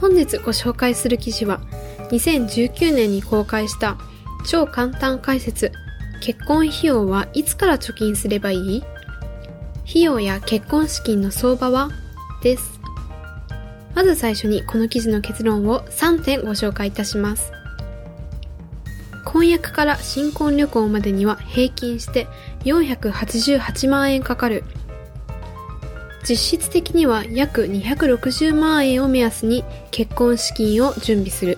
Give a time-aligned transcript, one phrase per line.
[0.00, 1.60] 本日ご紹介する記事は
[2.10, 3.96] 2019年に公開した
[4.46, 5.72] 超簡単解説
[6.20, 8.84] 結婚費用はいつから貯金すればいい？
[9.88, 11.90] 費用や結婚資金の相場は？
[12.42, 12.80] です。
[13.94, 17.52] まず最初にこの記事の結論を3点ご紹介いたします。
[19.24, 22.26] 婚約から新婚旅行までには平均して
[22.64, 24.64] 488万円かかる
[26.28, 31.56] 実質的には約260万円を目安に結婚資金を準備する。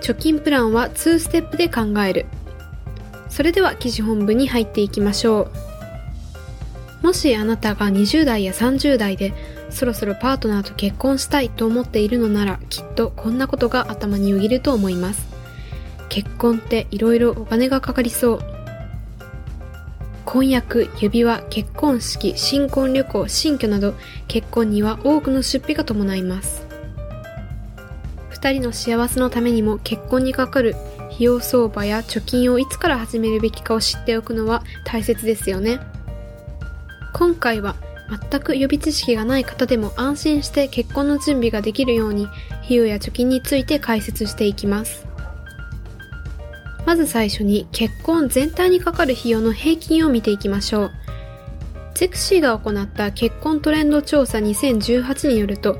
[0.00, 2.24] 貯金プランは2ステップで考える。
[3.28, 5.50] それでは記事本文に入っていきましょ
[7.02, 7.06] う。
[7.06, 9.34] もしあなたが20代や30代で
[9.68, 15.26] そろそろパートナーと結婚したいと思っているのならきっとこんなことが頭によぎると思います。
[16.08, 18.51] 結婚って色々お金がかかりそう。
[20.32, 23.92] 婚約、指輪、結婚式、新婚旅行、新居など
[24.28, 26.66] 結婚には多くの出費が伴います。
[28.30, 30.74] 二人の幸せのためにも結婚にかかる
[31.10, 35.80] 費用相場や貯金をいつから始めるべきかを知っておくのは大切ですよね。
[37.12, 37.76] 今回は
[38.30, 42.26] 全く予備知識がない方でも安心して結婚の準備ができるように
[42.64, 45.11] 費用や貯金について解説していきます。
[46.86, 50.90] まず最初に結婚全体にかかる費用の平均を見ていきましょう。
[51.94, 55.78] ゼクシーが行った結婚トレンド調査2018によると、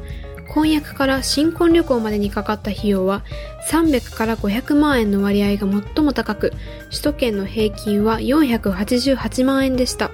[0.54, 3.22] 婚約から新婚旅行までにかかった費用は
[3.70, 6.52] 300から500万円の割合が最も高く、
[6.90, 10.10] 首都圏の平均は488万円でした。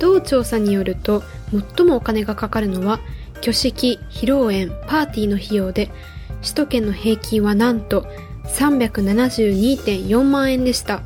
[0.00, 1.22] 同調査によると、
[1.76, 3.00] 最もお金がかかるのは、
[3.36, 5.90] 挙式、披露宴、パーティーの費用で、
[6.42, 8.06] 首都圏の平均はなんと
[8.46, 11.02] 372.4万円でした。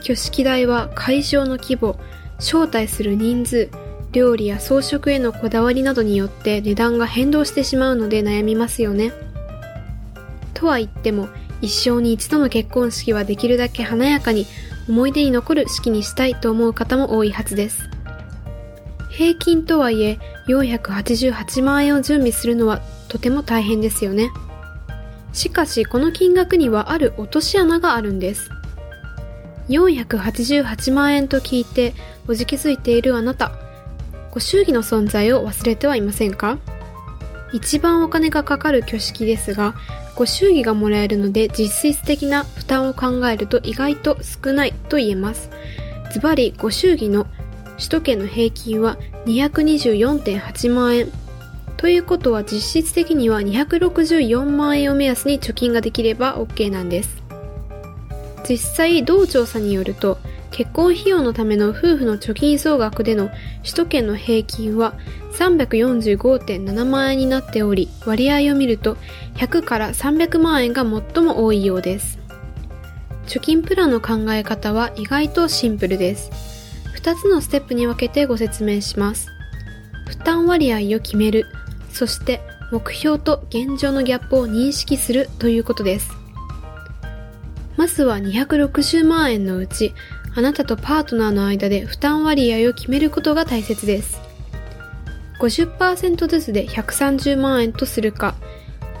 [0.00, 1.98] 挙式代は会場の規模、
[2.38, 3.70] 招待する人数、
[4.12, 9.12] 料理や装飾へのこだわりなどによって値段が変動してしまうので悩みますよね。
[10.54, 11.28] とは言っても、
[11.60, 14.46] 一生に一度の結婚式はできるだけ華やかに
[14.88, 17.88] 思い出に残る式にしたいと思う方も多いはずです。
[19.10, 20.18] 平均とはいえ
[20.48, 24.30] 488万円を準備するのはとても大変ですよね。
[25.36, 28.50] しかしこの金額にはある落とし穴があるんです。
[29.68, 31.94] 488万円と聞いて
[32.26, 33.52] おじけづいているあなた、
[34.30, 36.58] ご祝儀の存在を忘れてはいませんか？
[37.52, 39.74] 一番お金がかかる挙式ですが、
[40.14, 45.50] ご祝儀がもらえるので実質的な負担を考えると意外と少ないと言えます。
[46.12, 47.26] ズバリご祝儀の
[47.76, 51.12] 首都圏の平均は224.8万円
[51.76, 57.22] ということは実質的には264万円を目安に貯金ができれば OK なんです。
[58.48, 60.18] 実際同調査によると
[60.50, 63.28] 結婚費用のための夫婦の貯金総額での
[63.62, 64.94] 首都圏の平均は
[65.32, 68.96] 345.7万円になっており割合を見ると
[69.34, 72.18] 100から300万円が最も多いようです。
[73.26, 76.30] 貯金プランの考え方は意外とシンプルです。
[76.96, 79.28] 2つのステップに分けてご説明します。
[80.06, 81.46] 負担割合を決める
[81.96, 86.10] そして目標と現状のギャップを認識するということです。
[87.78, 89.94] まずは260万円のうち、
[90.34, 94.20] あなたとパートナーの間で負担割合を決めることが大切です。
[95.40, 98.34] 50%ずつで130万円とするか、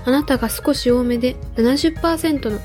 [0.06, 2.58] あなたが少し多めで70%の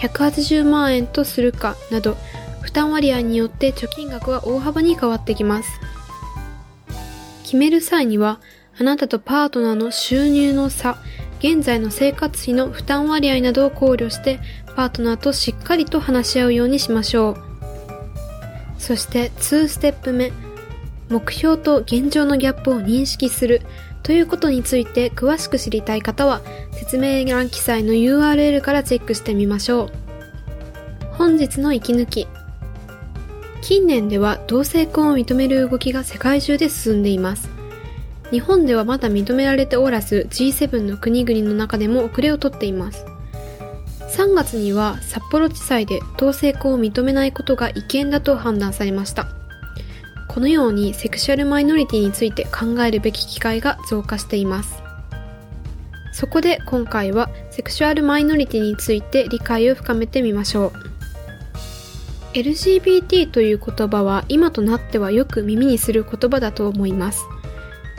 [0.00, 2.16] 180万円とするかなど、
[2.60, 5.68] 負担割合によって貯金額は大幅に変わってきます。
[7.44, 8.40] 決める際には、
[8.78, 10.98] あなたとパートナーの収入の差、
[11.38, 14.38] 現在の生活費の負担割合などを考慮して、
[14.74, 17.36] パートナーとしっかりと話し合うようにしましょう。
[18.78, 20.30] そして2ステップ目、
[21.08, 23.62] 目標と現状のギャップを認識する
[24.02, 26.40] ということについて詳しく知りたい方は
[26.72, 29.90] 説明欄記載の URL からチェックしてみましょう。
[31.12, 32.28] 本日の息抜き。
[33.62, 37.55] 近年では同性婚を認める動きが世界中で進んでいます。
[38.30, 43.06] 日本ではまだ認められておらず G7 の国々の中でも遅れをとっています。
[44.16, 49.28] 3月には札幌地裁で同性婚を認めないことが違憲だと判断されました。
[50.28, 54.82] このようにセクシュアルマイノリティについて考えるべき機会が増加しています。
[56.12, 60.86] そこで今回はセクシュアルマイノリティについて理解を深めてみましょう。
[62.32, 67.22] LGBT という言葉は今となってはよく耳にする言葉だと思います。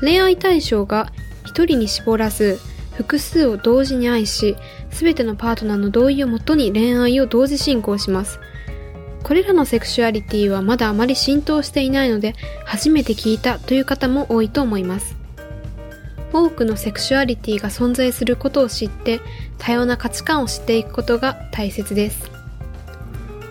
[0.00, 1.12] 恋愛対象が
[1.44, 2.58] 一人に絞らず、
[2.94, 4.56] 複数を同時に愛し、
[4.90, 8.38] すべてのパートナーの同意をもとに恋愛を同時進行します。
[9.22, 12.34] これらのセクシュアリティはまだあまり浸透していないので、
[12.64, 15.22] 初めて聞いたという方も多いと思います。
[16.32, 19.20] 多くのセクシュアリティが存在することを知って
[19.58, 22.30] 多様な価値観を知っていくことが大切です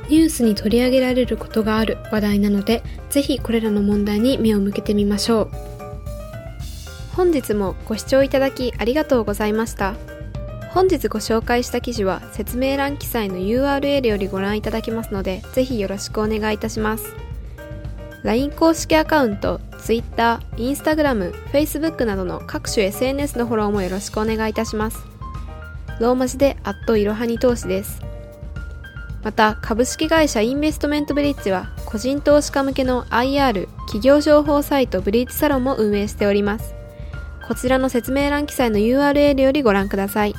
[0.10, 5.81] ニュースに取り上げられることがある話題なのでぜひこれらの問題に目を向けてみましょう
[7.16, 9.96] 本日もご視聴いただきありがとうございました
[10.70, 17.16] 本日ご紹介した記事は説明欄記載の URL よりご覧いただけますのでぜひよろしくお願いいたします
[18.24, 25.06] LINE 公式アカウント Twitter、Instagram、Facebook などの各種 SNS のフォローもよろしくお願いいたします。
[26.00, 28.02] ローマ字で、アットいろはに投資です。
[29.24, 36.81] また、株式会社インベストメントブリッジは、個人投資家向けの IR、企業情報サイトブリッジサロンも運営しております。
[37.42, 40.36] こちらの説明欄記載の URL よりご覧ください。